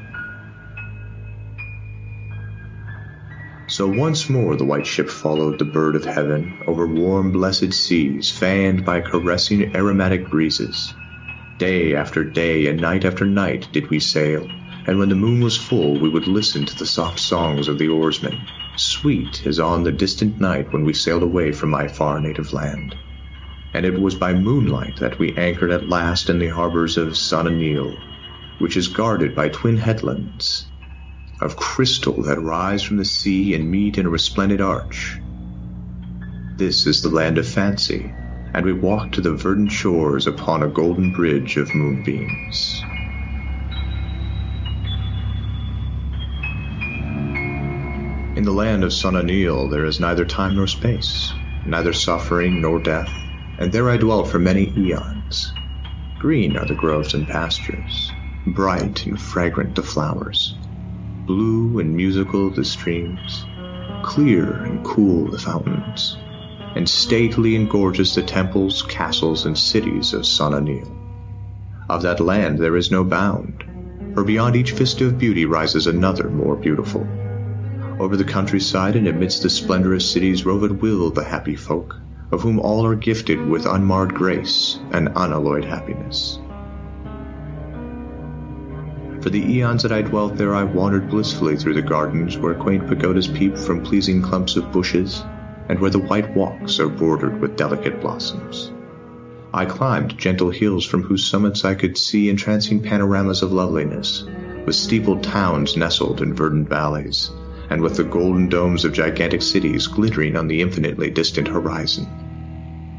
So 3.67 3.89
once 3.89 4.29
more 4.29 4.57
the 4.57 4.67
white 4.67 4.87
ship 4.87 5.09
followed 5.09 5.59
the 5.59 5.65
bird 5.65 5.97
of 5.97 6.05
heaven 6.05 6.53
over 6.67 6.87
warm, 6.87 7.33
blessed 7.33 7.73
seas, 7.73 8.31
fanned 8.31 8.85
by 8.85 9.01
caressing 9.01 9.75
aromatic 9.75 10.29
breezes. 10.29 10.93
Day 11.57 11.95
after 11.95 12.23
day 12.23 12.67
and 12.67 12.79
night 12.79 13.07
after 13.07 13.25
night 13.25 13.69
did 13.73 13.89
we 13.89 14.01
sail, 14.01 14.47
and 14.87 14.99
when 14.99 15.09
the 15.09 15.15
moon 15.15 15.41
was 15.41 15.57
full 15.57 15.99
we 15.99 16.11
would 16.11 16.29
listen 16.29 16.67
to 16.67 16.77
the 16.77 16.85
soft 16.85 17.21
songs 17.21 17.69
of 17.69 17.79
the 17.79 17.89
oarsmen, 17.89 18.39
sweet 18.77 19.47
as 19.47 19.59
on 19.59 19.83
the 19.83 19.93
distant 19.93 20.39
night 20.39 20.71
when 20.75 20.85
we 20.85 20.93
sailed 20.93 21.23
away 21.23 21.53
from 21.53 21.71
my 21.71 21.89
far 21.89 22.21
native 22.21 22.53
land. 22.53 22.95
And 23.75 23.87
it 23.87 24.01
was 24.01 24.15
by 24.15 24.35
moonlight 24.35 24.97
that 24.97 25.19
we 25.19 25.35
anchored 25.37 25.71
at 25.71 25.89
last 25.89 26.29
in 26.29 26.39
the 26.39 26.49
harbors 26.49 26.97
of 26.99 27.17
Sona 27.17 27.51
Nyl, 27.51 27.97
which 28.59 28.77
is 28.77 28.89
guarded 28.89 29.35
by 29.35 29.49
twin 29.49 29.77
headlands 29.77 30.71
of 31.41 31.57
crystal 31.57 32.23
that 32.23 32.41
rise 32.41 32.83
from 32.83 32.99
the 32.99 33.05
sea 33.05 33.55
and 33.55 33.71
meet 33.71 33.99
in 33.99 34.07
a 34.07 34.11
resplendent 34.11 34.61
arch. 34.61 35.19
This 36.57 36.87
is 36.87 37.03
the 37.03 37.09
land 37.09 37.39
of 37.39 37.49
fancy, 37.49 38.13
and 38.55 38.65
we 38.65 38.73
walk 38.73 39.13
to 39.13 39.21
the 39.21 39.33
verdant 39.33 39.73
shores 39.73 40.27
upon 40.27 40.63
a 40.63 40.69
golden 40.69 41.11
bridge 41.11 41.57
of 41.57 41.75
moonbeams. 41.75 42.83
In 48.37 48.45
the 48.45 48.53
land 48.53 48.85
of 48.85 48.93
Sona 48.93 49.23
Nyl 49.23 49.71
there 49.71 49.85
is 49.85 49.99
neither 49.99 50.25
time 50.25 50.57
nor 50.57 50.67
space, 50.67 51.33
neither 51.65 51.93
suffering 51.93 52.61
nor 52.61 52.79
death, 52.79 53.22
and 53.59 53.73
there 53.73 53.91
I 53.91 53.97
dwelt 53.97 54.29
for 54.29 54.39
many 54.39 54.73
eons. 54.77 55.53
Green 56.19 56.57
are 56.57 56.67
the 56.67 56.75
groves 56.75 57.15
and 57.15 57.27
pastures, 57.27 58.11
bright 58.47 59.07
and 59.07 59.21
fragrant 59.21 59.75
the 59.75 59.83
flowers, 59.83 60.57
blue 61.27 61.79
and 61.79 61.95
musical 61.95 62.51
the 62.51 62.65
streams, 62.65 63.45
clear 64.03 64.65
and 64.65 64.85
cool 64.85 65.31
the 65.31 65.39
fountains, 65.39 66.17
and 66.75 66.89
stately 66.89 67.57
and 67.57 67.69
gorgeous 67.69 68.15
the 68.15 68.23
temples, 68.23 68.83
castles, 68.83 69.47
and 69.47 69.59
cities 69.59 70.13
of 70.13 70.27
Sona 70.27 70.61
Nyl. 70.61 70.91
Of 71.89 72.03
that 72.03 72.21
land 72.21 72.59
there 72.59 72.77
is 72.77 72.91
no 72.91 73.05
bound, 73.05 73.65
for 74.15 74.25
beyond 74.25 74.57
each 74.57 74.73
vista 74.73 75.07
of 75.07 75.19
beauty 75.19 75.45
rises 75.45 75.87
another 75.87 76.31
more 76.31 76.57
beautiful. 76.57 77.07
Over 78.01 78.17
the 78.17 78.25
countryside 78.25 78.97
and 78.97 79.07
amidst 79.07 79.43
the 79.43 79.51
splendorous 79.51 80.11
cities 80.11 80.47
rove 80.47 80.65
at 80.65 80.81
will 80.81 81.11
the 81.11 81.25
happy 81.25 81.57
folk, 81.57 82.01
of 82.33 82.41
whom 82.41 82.59
all 82.59 82.85
are 82.85 82.97
gifted 82.97 83.47
with 83.47 83.67
unmarred 83.67 84.15
grace 84.15 84.81
and 84.91 85.09
unalloyed 85.15 85.65
happiness. 85.65 86.39
For 89.21 89.31
the 89.31 89.45
eons 89.53 89.83
that 89.85 89.93
I 89.93 90.03
dwelt 90.03 90.37
there, 90.37 90.55
I 90.55 90.65
wandered 90.65 91.09
blissfully 91.09 91.57
through 91.57 91.75
the 91.75 91.83
gardens 91.83 92.39
where 92.39 92.55
quaint 92.55 92.89
pagodas 92.89 93.29
peep 93.29 93.57
from 93.57 93.83
pleasing 93.83 94.21
clumps 94.21 94.57
of 94.57 94.73
bushes, 94.73 95.23
and 95.69 95.79
where 95.79 95.91
the 95.91 96.01
white 96.01 96.35
walks 96.35 96.81
are 96.81 96.89
bordered 96.89 97.41
with 97.41 97.57
delicate 97.57 98.01
blossoms. 98.01 98.73
I 99.55 99.67
climbed 99.67 100.19
gentle 100.19 100.51
hills 100.51 100.85
from 100.85 101.03
whose 101.03 101.25
summits 101.25 101.65
I 101.65 101.75
could 101.75 101.97
see 101.97 102.31
entrancing 102.31 102.83
panoramas 102.83 103.43
of 103.43 103.53
loveliness, 103.53 104.25
with 104.67 104.75
steepled 104.75 105.23
towns 105.23 105.77
nestled 105.77 106.23
in 106.23 106.35
verdant 106.35 106.69
valleys, 106.69 107.31
and 107.73 107.81
with 107.81 107.97
the 107.97 108.05
golden 108.05 108.51
domes 108.51 108.85
of 108.85 108.93
gigantic 108.93 109.41
cities 109.41 109.87
glittering 109.87 110.37
on 110.37 110.47
the 110.47 110.61
infinitely 110.61 111.09
distant 111.09 111.49
horizon. 111.49 112.07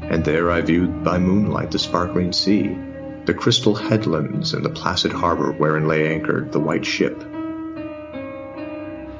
And 0.02 0.24
there 0.24 0.50
I 0.50 0.62
viewed 0.62 1.04
by 1.04 1.16
moonlight 1.16 1.70
the 1.70 1.78
sparkling 1.78 2.32
sea, 2.32 2.76
the 3.24 3.34
crystal 3.34 3.76
headlands 3.76 4.52
and 4.52 4.64
the 4.64 4.70
placid 4.70 5.12
harbor 5.12 5.52
wherein 5.52 5.86
lay 5.86 6.12
anchored 6.12 6.50
the 6.50 6.58
white 6.58 6.84
ship. 6.84 7.22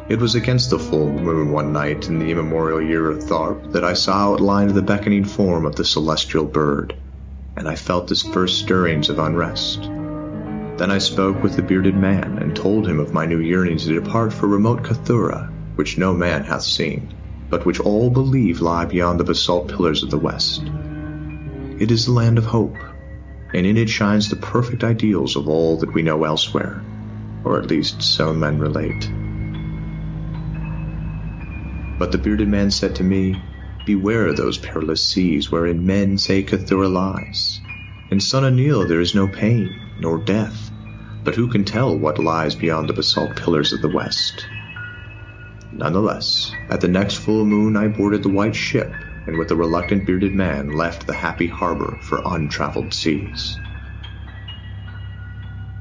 It 0.09 0.19
was 0.19 0.35
against 0.35 0.71
the 0.71 0.79
full 0.81 1.13
moon 1.13 1.53
one 1.53 1.73
night 1.73 2.09
in 2.09 2.19
the 2.19 2.33
immemorial 2.33 2.83
year 2.83 3.09
of 3.09 3.23
Tharp 3.23 3.71
that 3.75 3.85
I 3.85 3.95
saw 3.95 4.33
outlined 4.33 4.71
the 4.71 4.83
beckoning 4.83 5.25
form 5.25 5.67
of 5.67 5.77
the 5.77 5.85
celestial 5.85 6.47
bird, 6.47 6.97
and 7.57 7.69
I 7.69 7.77
felt 7.77 8.11
its 8.11 8.23
first 8.23 8.59
stirrings 8.59 9.09
of 9.09 9.21
unrest. 9.21 9.89
Then 10.77 10.91
I 10.91 10.99
spoke 10.99 11.41
with 11.41 11.55
the 11.55 11.63
bearded 11.63 11.95
man 11.97 12.39
and 12.39 12.55
told 12.57 12.89
him 12.89 12.99
of 12.99 13.13
my 13.13 13.27
new 13.27 13.39
yearnings 13.39 13.85
to 13.87 13.95
depart 13.95 14.33
for 14.33 14.49
remote 14.49 14.83
Cathuria, 14.83 15.49
which 15.77 15.99
no 15.99 16.13
man 16.13 16.43
hath 16.43 16.63
seen, 16.63 17.15
but 17.49 17.65
which 17.65 17.79
all 17.79 18.11
believe 18.11 18.61
lie 18.61 18.85
beyond 18.85 19.21
the 19.21 19.25
basalt 19.25 19.69
pillars 19.69 20.03
of 20.03 20.11
the 20.11 20.19
west. 20.19 20.63
It 21.79 21.93
is 21.93 22.07
the 22.07 22.13
land 22.13 22.39
of 22.39 22.45
hope, 22.47 22.77
and 23.55 23.65
in 23.65 23.77
it 23.77 23.89
shines 23.89 24.29
the 24.29 24.37
perfect 24.37 24.83
ideals 24.83 25.37
of 25.37 25.49
all 25.49 25.77
that 25.79 25.95
we 25.95 26.03
know 26.03 26.25
elsewhere, 26.25 26.83
or 27.45 27.57
at 27.57 27.71
least 27.71 28.03
so 28.03 28.33
men 28.33 28.59
relate. 28.59 29.13
But 32.01 32.11
the 32.11 32.19
bearded 32.19 32.49
man 32.49 32.73
said 32.73 32.97
to 32.97 33.05
me, 33.05 33.41
Beware 33.85 34.27
of 34.27 34.37
those 34.37 34.59
perilous 34.59 35.07
seas 35.07 35.53
wherein 35.53 35.87
men 35.87 36.19
say 36.19 36.43
Cathuria 36.43 36.89
lies. 36.89 37.61
In 38.11 38.19
Sona 38.19 38.51
Nyl 38.51 38.89
there 38.89 39.01
is 39.01 39.15
no 39.15 39.29
pain, 39.29 39.84
nor 39.99 40.19
death, 40.19 40.71
but 41.25 41.35
who 41.35 41.49
can 41.49 41.65
tell 41.65 41.97
what 41.97 42.19
lies 42.19 42.55
beyond 42.55 42.89
the 42.89 42.93
basalt 42.93 43.37
pillars 43.37 43.73
of 43.73 43.83
the 43.83 43.89
west? 43.89 44.47
Nonetheless, 45.73 46.55
at 46.69 46.81
the 46.81 46.89
next 46.89 47.17
full 47.17 47.45
moon 47.45 47.77
I 47.77 47.89
boarded 47.89 48.23
the 48.23 48.29
white 48.29 48.55
ship 48.55 48.93
and 49.27 49.37
with 49.37 49.49
the 49.49 49.57
reluctant 49.57 50.07
bearded 50.07 50.35
man 50.35 50.73
left 50.73 51.07
the 51.07 51.15
happy 51.15 51.47
harbor 51.47 51.99
for 52.03 52.23
untraveled 52.25 52.93
seas. 52.93 53.59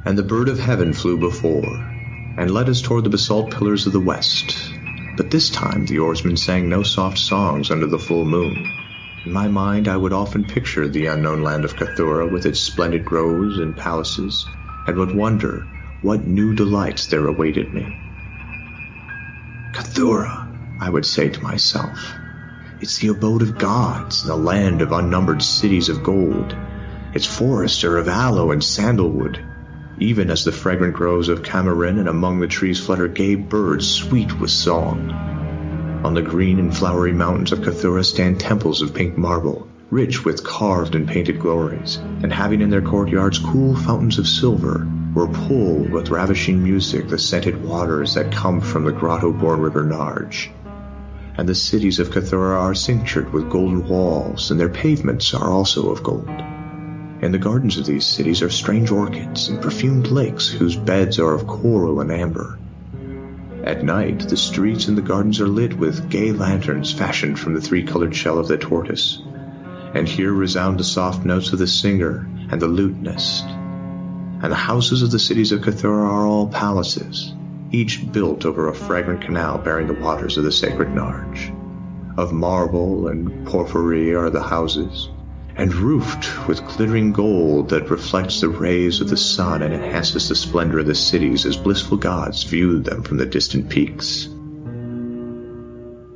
And 0.05 0.17
the 0.17 0.24
bird 0.24 0.50
of 0.50 0.60
heaven 0.60 0.93
flew 0.93 1.17
before, 1.17 1.89
and 2.38 2.51
led 2.51 2.70
us 2.70 2.82
toward 2.82 3.03
the 3.03 3.10
basalt 3.10 3.51
pillars 3.51 3.86
of 3.86 3.93
the 3.93 4.00
west. 4.00 4.74
But 5.15 5.29
this 5.29 5.50
time 5.50 5.86
the 5.86 6.00
oarsmen 6.00 6.38
sang 6.38 6.67
no 6.67 6.84
soft 6.84 7.17
songs 7.17 7.70
under 7.70 7.86
the 7.86 8.00
full 8.00 8.25
moon. 8.25 8.82
In 9.25 9.31
my 9.31 9.47
mind 9.47 9.87
I 9.87 9.95
would 9.95 10.11
often 10.11 10.43
picture 10.43 10.85
the 10.87 11.05
unknown 11.05 11.43
land 11.43 11.63
of 11.63 11.77
Cathuria 11.77 12.29
with 12.29 12.45
its 12.45 12.59
splendid 12.59 13.05
groves 13.05 13.57
and 13.57 13.75
palaces, 13.75 14.45
and 14.85 14.97
would 14.97 15.15
wonder 15.15 15.65
what 16.01 16.27
new 16.27 16.53
delights 16.53 17.05
there 17.07 17.25
awaited 17.25 17.73
me. 17.73 17.87
Cathuria, 19.71 20.45
I 20.81 20.89
would 20.89 21.05
say 21.05 21.29
to 21.29 21.41
myself, 21.41 22.15
it's 22.81 22.97
the 22.97 23.07
abode 23.07 23.41
of 23.41 23.57
gods, 23.57 24.23
the 24.23 24.35
land 24.35 24.81
of 24.81 24.91
unnumbered 24.91 25.41
cities 25.41 25.87
of 25.87 26.03
gold. 26.03 26.53
Its 27.13 27.25
forests 27.25 27.85
are 27.85 27.97
of 27.97 28.09
aloe 28.09 28.51
and 28.51 28.61
sandalwood, 28.61 29.39
even 29.99 30.29
as 30.29 30.43
the 30.43 30.51
fragrant 30.51 30.95
groves 30.95 31.29
of 31.29 31.43
Camorin, 31.43 31.97
and 31.97 32.09
among 32.09 32.41
the 32.41 32.47
trees 32.47 32.85
flutter 32.85 33.07
gay 33.07 33.35
birds 33.35 33.87
sweet 33.87 34.37
with 34.37 34.51
song. 34.51 35.42
On 36.03 36.13
the 36.13 36.22
green 36.22 36.60
and 36.60 36.75
flowery 36.75 37.13
mountains 37.13 37.51
of 37.51 37.62
Cathuria 37.62 38.03
stand 38.03 38.39
temples 38.39 38.81
of 38.81 38.93
pink 38.93 39.17
marble, 39.17 39.67
rich 39.89 40.25
with 40.25 40.43
carved 40.43 40.95
and 40.95 41.07
painted 41.07 41.39
glories, 41.39 41.98
and 42.22 42.31
having 42.31 42.62
in 42.62 42.69
their 42.69 42.81
courtyards 42.81 43.39
cool 43.39 43.75
fountains 43.75 44.19
of 44.19 44.27
silver, 44.27 44.88
where 45.13 45.27
pool 45.27 45.88
with 45.91 46.10
ravishing 46.10 46.63
music 46.63 47.07
the 47.07 47.17
scented 47.17 47.63
waters 47.63 48.15
that 48.15 48.31
come 48.31 48.60
from 48.60 48.83
the 48.83 48.91
grotto-born 48.91 49.62
river 49.62 49.83
Narg 49.83 50.50
and 51.38 51.50
the 51.50 51.55
cities 51.55 52.00
of 52.00 52.12
Cathuria 52.12 52.60
are 52.60 52.75
cinctured 52.75 53.31
with 53.33 53.50
golden 53.50 53.88
walls, 53.88 54.51
and 54.51 54.60
their 54.60 54.69
pavements 54.69 55.33
are 55.33 55.50
also 55.50 55.89
of 55.89 56.03
gold. 56.03 56.29
In 57.22 57.31
the 57.31 57.39
gardens 57.39 57.77
of 57.77 57.86
these 57.86 58.05
cities 58.05 58.41
are 58.41 58.50
strange 58.50 58.91
orchids 58.91 59.48
and 59.48 59.62
perfumed 59.62 60.07
lakes 60.07 60.48
whose 60.48 60.75
beds 60.75 61.19
are 61.19 61.33
of 61.33 61.48
coral 61.48 62.01
and 62.01 62.12
amber. 62.12 62.60
At 63.63 63.82
night, 63.82 64.27
the 64.27 64.36
streets 64.36 64.89
and 64.89 64.98
the 64.98 65.01
gardens 65.01 65.39
are 65.39 65.48
lit 65.48 65.77
with 65.77 66.10
gay 66.10 66.34
lanterns 66.34 66.91
fashioned 66.91 67.39
from 67.39 67.53
the 67.53 67.62
three-colored 67.62 68.13
shell 68.13 68.38
of 68.38 68.50
the 68.50 68.58
tortoise, 68.58 69.24
and 69.93 70.05
here 70.05 70.34
resound 70.34 70.77
the 70.77 70.84
soft 70.84 71.25
notes 71.25 71.53
of 71.53 71.60
the 71.60 71.67
singer 71.67 72.29
and 72.51 72.62
the 72.62 72.67
lutenist. 72.67 73.46
And 73.46 74.51
the 74.51 74.55
houses 74.55 75.01
of 75.01 75.12
the 75.12 75.20
cities 75.20 75.53
of 75.53 75.62
Cathuria 75.62 76.03
are 76.03 76.25
all 76.25 76.48
palaces, 76.48 77.34
each 77.72 78.12
built 78.12 78.46
over 78.46 78.67
a 78.67 78.75
fragrant 78.75 79.22
canal 79.22 79.60
bearing 79.60 79.88
the 79.88 79.93
waters 79.93 80.38
of 80.38 80.43
the 80.43 80.51
sacred 80.51 80.89
Narg. 80.89 81.55
Of 82.17 82.34
marble 82.34 83.08
and 83.08 83.48
porphyry 83.48 84.13
are 84.13 84.29
the 84.29 84.43
houses, 84.43 85.10
and 85.55 85.74
roofed 85.74 86.48
with 86.48 86.65
glittering 86.65 87.12
gold 87.12 87.69
that 87.69 87.89
reflects 87.89 88.41
the 88.41 88.50
rays 88.50 89.01
of 89.01 89.10
the 89.10 89.17
sun 89.17 89.62
and 89.62 89.74
enhances 89.74 90.29
the 90.29 90.36
splendor 90.36 90.79
of 90.79 90.88
the 90.88 90.95
cities 90.95 91.45
as 91.45 91.55
blissful 91.55 91.98
gods 91.98 92.43
viewed 92.43 92.83
them 92.83 93.03
from 93.03 93.17
the 93.17 93.25
distant 93.25 93.69
peaks. 93.69 94.27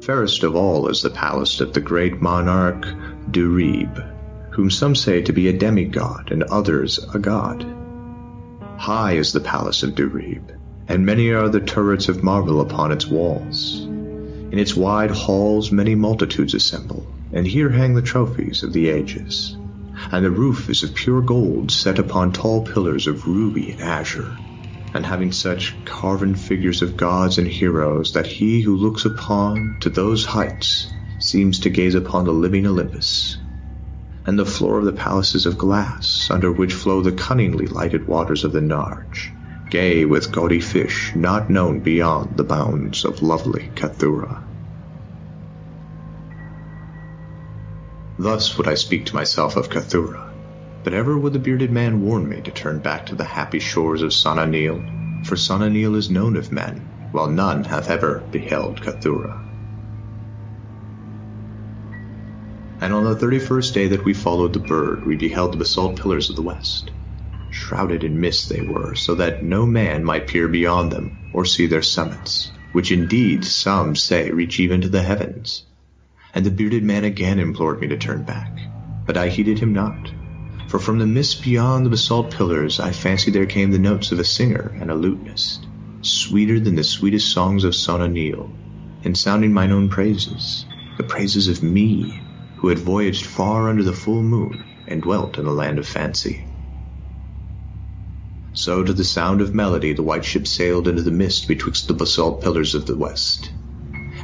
Fairest 0.01 0.43
of 0.43 0.55
all 0.55 0.87
is 0.87 1.01
the 1.01 1.09
palace 1.09 1.59
of 1.59 1.73
the 1.73 1.81
great 1.81 2.21
monarch 2.21 2.85
Dorieb, 3.29 4.03
whom 4.51 4.71
some 4.71 4.95
say 4.95 5.21
to 5.21 5.33
be 5.33 5.49
a 5.49 5.57
demigod 5.57 6.31
and 6.31 6.43
others 6.43 6.97
a 7.13 7.19
god. 7.19 7.65
High 8.77 9.13
is 9.13 9.33
the 9.33 9.39
palace 9.39 9.83
of 9.83 9.95
Dorieb, 9.95 10.51
and 10.87 11.05
many 11.05 11.31
are 11.31 11.49
the 11.49 11.59
turrets 11.59 12.09
of 12.09 12.23
marble 12.23 12.61
upon 12.61 12.91
its 12.91 13.05
walls. 13.05 13.81
In 13.81 14.57
its 14.57 14.75
wide 14.75 15.11
halls 15.11 15.71
many 15.71 15.93
multitudes 15.93 16.53
assemble, 16.53 17.05
and 17.31 17.47
here 17.47 17.69
hang 17.69 17.93
the 17.93 18.01
trophies 18.01 18.63
of 18.63 18.73
the 18.73 18.89
ages. 18.89 19.55
And 20.11 20.23
the 20.23 20.31
roof 20.31 20.69
is 20.69 20.83
of 20.83 20.95
pure 20.95 21.21
gold 21.21 21.71
set 21.71 21.99
upon 21.99 22.31
tall 22.31 22.65
pillars 22.65 23.07
of 23.07 23.27
ruby 23.27 23.71
and 23.71 23.81
azure, 23.81 24.37
and 24.93 25.05
having 25.05 25.31
such 25.31 25.75
carven 25.85 26.35
figures 26.35 26.81
of 26.81 26.97
gods 26.97 27.37
and 27.37 27.47
heroes 27.47 28.13
that 28.13 28.27
he 28.27 28.61
who 28.61 28.75
looks 28.75 29.05
upon 29.05 29.77
to 29.81 29.89
those 29.89 30.25
heights 30.25 30.91
seems 31.19 31.59
to 31.59 31.69
gaze 31.69 31.95
upon 31.95 32.25
the 32.25 32.31
living 32.31 32.65
Olympus. 32.65 33.37
And 34.25 34.37
the 34.37 34.45
floor 34.45 34.79
of 34.79 34.85
the 34.85 34.91
palace 34.91 35.35
is 35.35 35.45
of 35.45 35.57
glass, 35.57 36.27
under 36.29 36.51
which 36.51 36.73
flow 36.73 37.01
the 37.01 37.11
cunningly 37.11 37.67
lighted 37.67 38.07
waters 38.07 38.43
of 38.43 38.51
the 38.51 38.61
Narg 38.61 39.05
gay 39.69 40.05
with 40.05 40.31
gaudy 40.31 40.61
fish 40.61 41.11
not 41.13 41.49
known 41.49 41.81
beyond 41.81 42.37
the 42.37 42.43
bounds 42.43 43.03
of 43.03 43.21
lovely 43.21 43.69
Cathuria. 43.75 44.46
Thus 48.19 48.57
would 48.57 48.67
I 48.67 48.73
speak 48.73 49.05
to 49.05 49.15
myself 49.15 49.55
of 49.55 49.69
Cathuria, 49.69 50.33
but 50.83 50.93
ever 50.93 51.17
would 51.17 51.33
the 51.33 51.39
bearded 51.39 51.71
man 51.71 52.01
warn 52.01 52.27
me 52.27 52.41
to 52.41 52.51
turn 52.51 52.79
back 52.79 53.05
to 53.05 53.15
the 53.15 53.23
happy 53.23 53.59
shores 53.59 54.01
of 54.01 54.11
Sona 54.11 54.47
for 55.23 55.35
Sona 55.35 55.67
is 55.95 56.09
known 56.09 56.35
of 56.35 56.51
men, 56.51 56.79
while 57.11 57.29
none 57.29 57.63
hath 57.63 57.91
ever 57.91 58.23
beheld 58.31 58.81
Cathuria. 58.81 59.37
And 62.81 62.91
on 62.91 63.03
the 63.03 63.15
thirty-first 63.15 63.75
day 63.75 63.87
that 63.87 64.03
we 64.03 64.15
followed 64.15 64.53
the 64.53 64.59
bird, 64.59 65.05
we 65.05 65.15
beheld 65.15 65.53
the 65.53 65.57
basalt 65.57 65.99
pillars 66.01 66.31
of 66.31 66.35
the 66.35 66.41
west. 66.41 66.89
Shrouded 67.51 68.03
in 68.03 68.19
mist 68.19 68.49
they 68.49 68.61
were, 68.61 68.95
so 68.95 69.13
that 69.13 69.43
no 69.43 69.67
man 69.67 70.03
might 70.03 70.27
peer 70.27 70.47
beyond 70.47 70.91
them 70.91 71.15
or 71.33 71.45
see 71.45 71.67
their 71.67 71.83
summits, 71.83 72.51
which 72.71 72.91
indeed 72.91 73.45
some 73.45 73.95
say 73.95 74.31
reach 74.31 74.59
even 74.59 74.81
to 74.81 74.89
the 74.89 75.03
heavens. 75.03 75.66
And 76.33 76.45
the 76.45 76.51
bearded 76.51 76.83
man 76.83 77.03
again 77.03 77.39
implored 77.39 77.81
me 77.81 77.87
to 77.87 77.97
turn 77.97 78.23
back, 78.23 78.51
but 79.05 79.17
I 79.17 79.29
heeded 79.29 79.59
him 79.59 79.73
not. 79.73 80.11
For 80.69 80.79
from 80.79 80.99
the 80.99 81.07
mist 81.07 81.43
beyond 81.43 81.85
the 81.85 81.89
basalt 81.89 82.31
pillars 82.31 82.79
I 82.79 82.91
fancied 82.91 83.33
there 83.33 83.45
came 83.45 83.71
the 83.71 83.79
notes 83.79 84.11
of 84.11 84.19
a 84.19 84.23
singer 84.23 84.75
and 84.79 84.91
a 84.91 84.95
lutenist, 84.95 85.65
sweeter 86.01 86.59
than 86.59 86.75
the 86.75 86.83
sweetest 86.83 87.31
songs 87.31 87.63
of 87.63 87.73
Sona 87.73 88.07
Nyl, 88.07 88.51
and 89.03 89.17
sounding 89.17 89.53
mine 89.53 89.71
own 89.71 89.89
praises, 89.89 90.65
the 90.97 91.03
praises 91.03 91.47
of 91.47 91.63
me, 91.63 92.21
who 92.57 92.67
had 92.67 92.79
voyaged 92.79 93.25
far 93.25 93.69
under 93.69 93.83
the 93.83 93.93
full 93.93 94.21
moon 94.21 94.63
and 94.87 95.01
dwelt 95.01 95.37
in 95.37 95.45
the 95.45 95.51
land 95.51 95.79
of 95.79 95.87
fancy. 95.87 96.45
So 98.53 98.83
to 98.83 98.91
the 98.91 99.03
sound 99.03 99.39
of 99.39 99.55
melody 99.55 99.93
the 99.93 100.03
white 100.03 100.25
ship 100.25 100.47
sailed 100.47 100.87
into 100.87 101.03
the 101.03 101.11
mist 101.11 101.47
betwixt 101.47 101.87
the 101.87 101.93
basalt 101.93 102.41
pillars 102.43 102.75
of 102.75 102.87
the 102.87 102.97
west. 102.97 103.51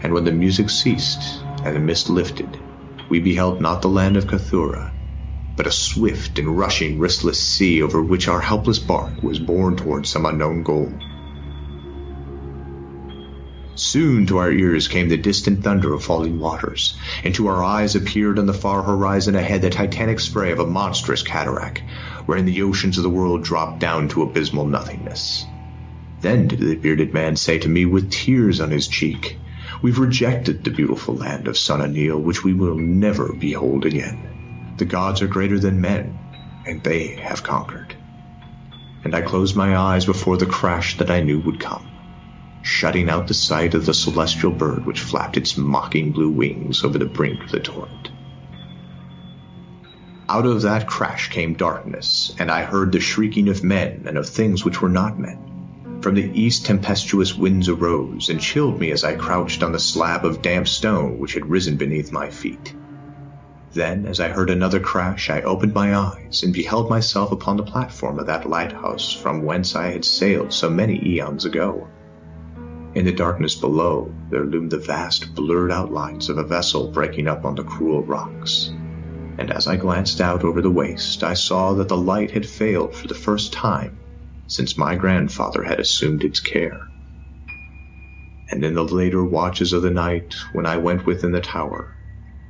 And 0.01 0.11
when 0.13 0.25
the 0.25 0.31
music 0.31 0.69
ceased 0.69 1.43
and 1.63 1.75
the 1.75 1.79
mist 1.79 2.09
lifted, 2.09 2.57
we 3.09 3.19
beheld 3.19 3.61
not 3.61 3.81
the 3.81 3.87
land 3.87 4.17
of 4.17 4.27
Cathuria, 4.27 4.91
but 5.55 5.67
a 5.67 5.71
swift 5.71 6.37
and 6.39 6.57
rushing 6.57 6.99
restless 6.99 7.41
sea 7.41 7.81
over 7.81 8.01
which 8.01 8.27
our 8.27 8.41
helpless 8.41 8.79
bark 8.79 9.23
was 9.23 9.39
borne 9.39 9.75
towards 9.75 10.09
some 10.09 10.25
unknown 10.25 10.63
goal. 10.63 10.91
Soon 13.75 14.27
to 14.27 14.37
our 14.37 14.51
ears 14.51 14.87
came 14.87 15.09
the 15.09 15.17
distant 15.17 15.63
thunder 15.63 15.93
of 15.93 16.03
falling 16.03 16.39
waters, 16.39 16.95
and 17.23 17.33
to 17.33 17.47
our 17.47 17.63
eyes 17.63 17.95
appeared 17.95 18.37
on 18.37 18.45
the 18.45 18.53
far 18.53 18.83
horizon 18.83 19.35
ahead 19.35 19.61
the 19.61 19.69
titanic 19.69 20.19
spray 20.19 20.51
of 20.51 20.59
a 20.59 20.67
monstrous 20.67 21.23
cataract, 21.23 21.81
wherein 22.25 22.45
the 22.45 22.61
oceans 22.61 22.97
of 22.97 23.03
the 23.03 23.09
world 23.09 23.43
dropped 23.43 23.79
down 23.79 24.07
to 24.09 24.21
abysmal 24.21 24.67
nothingness. 24.67 25.43
Then 26.21 26.47
did 26.47 26.59
the 26.59 26.75
bearded 26.75 27.13
man 27.13 27.35
say 27.35 27.57
to 27.59 27.69
me 27.69 27.85
with 27.85 28.11
tears 28.11 28.61
on 28.61 28.69
his 28.69 28.87
cheek, 28.87 29.39
We've 29.81 29.99
rejected 29.99 30.63
the 30.63 30.71
beautiful 30.71 31.15
land 31.15 31.47
of 31.47 31.57
Sona 31.57 31.87
Nyl, 31.87 32.21
which 32.21 32.43
we 32.43 32.53
will 32.53 32.77
never 32.77 33.33
behold 33.33 33.85
again. 33.85 34.19
The 34.77 34.85
gods 34.85 35.21
are 35.21 35.27
greater 35.27 35.59
than 35.59 35.81
men, 35.81 36.19
and 36.65 36.83
they 36.83 37.15
have 37.21 37.43
conquered. 37.43 37.95
And 39.03 39.13
I 39.13 39.21
closed 39.21 39.55
my 39.55 39.75
eyes 39.77 40.05
before 40.05 40.37
the 40.37 40.45
crash 40.45 40.97
that 40.97 41.11
I 41.11 41.21
knew 41.21 41.39
would 41.39 41.59
come, 41.59 41.91
shutting 42.61 43.09
out 43.09 43.27
the 43.27 43.33
sight 43.33 43.73
of 43.73 43.85
the 43.85 43.93
celestial 43.93 44.51
bird 44.51 44.85
which 44.85 45.01
flapped 45.01 45.37
its 45.37 45.57
mocking 45.57 46.11
blue 46.11 46.29
wings 46.29 46.83
over 46.83 46.97
the 46.97 47.05
brink 47.05 47.43
of 47.43 47.51
the 47.51 47.59
torrent. 47.59 48.11
Out 50.29 50.45
of 50.45 50.61
that 50.61 50.87
crash 50.87 51.29
came 51.29 51.53
darkness, 51.53 52.33
and 52.39 52.49
I 52.49 52.63
heard 52.63 52.91
the 52.91 52.99
shrieking 52.99 53.49
of 53.49 53.63
men 53.63 54.03
and 54.07 54.17
of 54.17 54.27
things 54.27 54.63
which 54.65 54.81
were 54.81 54.89
not 54.89 55.19
men. 55.19 55.52
From 56.03 56.15
the 56.15 56.37
east 56.37 56.65
tempestuous 56.65 57.37
winds 57.37 57.69
arose, 57.69 58.27
and 58.27 58.37
chilled 58.37 58.77
me 58.77 58.91
as 58.91 59.05
I 59.05 59.15
crouched 59.15 59.63
on 59.63 59.71
the 59.71 59.79
slab 59.79 60.25
of 60.25 60.41
damp 60.41 60.67
stone 60.67 61.17
which 61.17 61.33
had 61.33 61.45
risen 61.49 61.77
beneath 61.77 62.11
my 62.11 62.29
feet. 62.29 62.75
Then, 63.71 64.05
as 64.05 64.19
I 64.19 64.27
heard 64.27 64.49
another 64.49 64.81
crash, 64.81 65.29
I 65.29 65.39
opened 65.43 65.73
my 65.73 65.95
eyes 65.97 66.43
and 66.43 66.53
beheld 66.53 66.89
myself 66.89 67.31
upon 67.31 67.55
the 67.55 67.63
platform 67.63 68.19
of 68.19 68.25
that 68.25 68.49
lighthouse 68.49 69.13
from 69.13 69.43
whence 69.43 69.77
I 69.77 69.91
had 69.91 70.03
sailed 70.03 70.51
so 70.51 70.69
many 70.69 71.01
eons 71.07 71.45
ago. 71.45 71.87
In 72.95 73.05
the 73.05 73.13
darkness 73.13 73.55
below, 73.55 74.13
there 74.29 74.43
loomed 74.43 74.71
the 74.71 74.79
vast, 74.79 75.33
blurred 75.35 75.71
outlines 75.71 76.27
of 76.27 76.37
a 76.37 76.43
vessel 76.43 76.91
breaking 76.91 77.29
up 77.29 77.45
on 77.45 77.55
the 77.55 77.63
cruel 77.63 78.03
rocks 78.03 78.73
and 79.37 79.49
as 79.51 79.67
I 79.67 79.77
glanced 79.77 80.19
out 80.19 80.43
over 80.43 80.61
the 80.61 80.69
waste, 80.69 81.23
I 81.23 81.33
saw 81.33 81.73
that 81.75 81.87
the 81.87 81.95
light 81.95 82.31
had 82.31 82.45
failed 82.45 82.93
for 82.93 83.07
the 83.07 83.15
first 83.15 83.53
time 83.53 83.97
since 84.47 84.77
my 84.77 84.95
grandfather 84.95 85.63
had 85.63 85.79
assumed 85.79 86.23
its 86.23 86.39
care. 86.39 86.81
And 88.51 88.63
in 88.63 88.75
the 88.75 88.83
later 88.83 89.23
watches 89.23 89.73
of 89.73 89.81
the 89.81 89.89
night, 89.89 90.35
when 90.51 90.65
I 90.65 90.77
went 90.77 91.05
within 91.05 91.31
the 91.31 91.41
tower, 91.41 91.95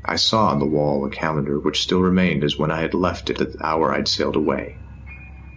I 0.06 0.18
saw 0.18 0.48
on 0.48 0.60
the 0.60 0.66
wall 0.66 1.06
a 1.06 1.10
calendar 1.10 1.60
which 1.60 1.82
still 1.82 2.02
remained 2.02 2.44
as 2.44 2.58
when 2.58 2.72
I 2.72 2.82
had 2.82 2.94
left 2.94 3.30
it 3.30 3.40
at 3.40 3.54
the 3.54 3.66
hour 3.66 3.94
I'd 3.94 4.08
sailed 4.08 4.36
away. 4.36 4.78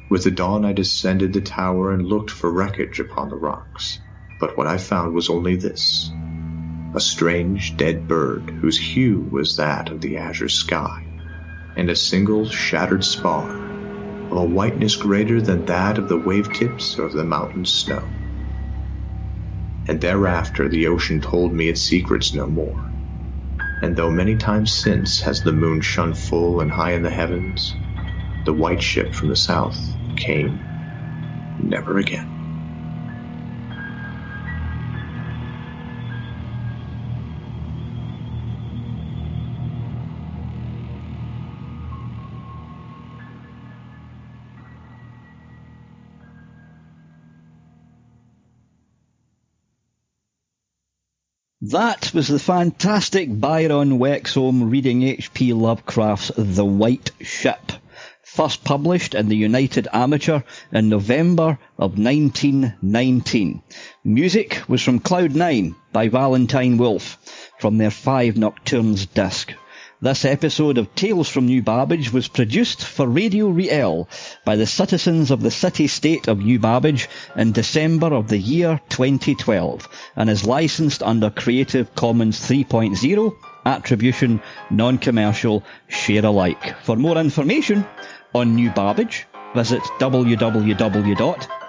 With 0.09 0.23
the 0.23 0.31
dawn 0.31 0.65
I 0.65 0.73
descended 0.73 1.33
the 1.33 1.41
tower 1.41 1.91
and 1.91 2.07
looked 2.07 2.31
for 2.31 2.53
wreckage 2.53 3.01
upon 3.01 3.29
the 3.29 3.37
rocks, 3.37 3.99
but 4.39 4.57
what 4.57 4.69
I 4.69 4.79
found 4.79 5.15
was 5.15 5.29
only 5.29 5.57
this 5.57 6.11
a 6.95 7.01
strange 7.01 7.77
dead 7.77 8.07
bird 8.09 8.49
whose 8.61 8.79
hue 8.79 9.29
was 9.31 9.57
that 9.57 9.91
of 9.91 10.01
the 10.01 10.17
azure 10.17 10.49
sky 10.49 11.05
and 11.77 11.91
a 11.91 11.97
single 11.97 12.49
shattered 12.49 13.05
spar, 13.05 13.66
of 14.37 14.43
a 14.43 14.47
whiteness 14.55 14.97
greater 14.97 15.41
than 15.41 15.65
that 15.65 15.97
of 15.99 16.09
the 16.09 16.19
wave 16.19 16.53
tips 16.53 16.99
or 16.99 17.07
of 17.07 17.13
the 17.13 17.25
mountain 17.25 17.65
snow. 17.65 18.03
And 19.89 20.01
thereafter 20.01 20.69
the 20.69 20.87
ocean 20.89 21.21
told 21.21 21.55
me 21.55 21.69
its 21.69 21.83
secrets 21.83 22.35
no 22.35 22.47
more. 22.47 22.93
And 23.83 23.97
though 23.97 24.11
many 24.11 24.37
times 24.37 24.73
since 24.73 25.21
has 25.21 25.43
the 25.43 25.53
moon 25.53 25.81
shone 25.81 26.15
full 26.15 26.61
and 26.61 26.71
high 26.71 26.93
in 26.93 27.03
the 27.03 27.11
heavens, 27.11 27.73
the 28.45 28.53
white 28.53 28.83
ship 28.83 29.15
from 29.15 29.29
the 29.29 29.37
south 29.37 29.97
came 30.17 30.67
never 31.59 31.97
again. 31.99 32.36
That 51.71 52.15
was 52.15 52.29
the 52.29 52.39
fantastic 52.39 53.41
Byron 53.41 53.99
Wexholm 53.99 54.71
reading 54.71 55.03
H.P. 55.03 55.53
Lovecraft's 55.53 56.31
The 56.37 56.65
White 56.65 57.11
Ship, 57.21 57.73
first 58.23 58.63
published 58.63 59.17
in 59.17 59.29
the 59.29 59.37
United 59.37 59.89
Amateur 59.93 60.43
in 60.71 60.89
November 60.89 61.59
of 61.77 61.99
1919. 61.99 63.63
Music 64.05 64.63
was 64.69 64.81
from 64.81 65.01
Cloud 65.01 65.35
Nine 65.35 65.75
by 65.93 66.07
Valentine 66.07 66.79
Wolfe 66.79 67.19
from 67.59 67.79
their 67.79 67.91
Five 67.91 68.37
Nocturnes 68.37 69.07
disc. 69.07 69.53
This 70.03 70.27
episode 70.27 70.77
of 70.77 70.95
Tales 70.95 71.31
from 71.31 71.47
New 71.47 71.63
Babbage 71.63 72.13
was 72.13 72.29
produced 72.29 72.85
for 72.85 73.07
Radio 73.07 73.49
Riel 73.49 74.11
by 74.45 74.57
the 74.57 74.67
citizens 74.67 75.31
of 75.31 75.41
the 75.41 75.51
city-state 75.51 76.29
of 76.29 76.39
New 76.39 76.59
Babbage 76.59 77.09
in 77.35 77.53
December 77.53 78.13
of 78.13 78.29
the 78.29 78.37
year 78.37 78.79
2012 78.91 79.89
and 80.15 80.29
is 80.29 80.45
licensed 80.47 81.03
under 81.03 81.31
Creative 81.31 81.95
Commons 81.95 82.39
3.0 82.39 83.37
attribution, 83.65 84.43
non-commercial, 84.69 85.65
share 85.89 86.27
alike. 86.27 86.77
For 86.83 86.97
more 86.97 87.17
information 87.17 87.87
on 88.35 88.55
New 88.55 88.71
Babbage, 88.73 89.27
visit 89.55 89.81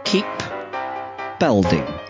Keep 0.05 0.27
building. 1.39 2.08